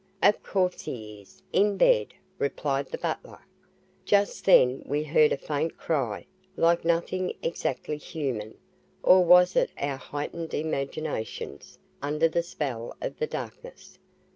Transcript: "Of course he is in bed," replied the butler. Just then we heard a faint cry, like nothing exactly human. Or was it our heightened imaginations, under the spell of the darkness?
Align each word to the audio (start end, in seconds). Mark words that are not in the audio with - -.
"Of 0.23 0.41
course 0.41 0.81
he 0.81 1.21
is 1.21 1.43
in 1.53 1.77
bed," 1.77 2.15
replied 2.39 2.87
the 2.87 2.97
butler. 2.97 3.37
Just 4.03 4.45
then 4.45 4.81
we 4.87 5.03
heard 5.03 5.31
a 5.31 5.37
faint 5.37 5.77
cry, 5.77 6.25
like 6.57 6.83
nothing 6.83 7.35
exactly 7.43 7.97
human. 7.97 8.57
Or 9.03 9.23
was 9.23 9.55
it 9.55 9.69
our 9.77 9.97
heightened 9.97 10.55
imaginations, 10.55 11.77
under 12.01 12.27
the 12.27 12.41
spell 12.41 12.95
of 12.99 13.19
the 13.19 13.27
darkness? 13.27 13.99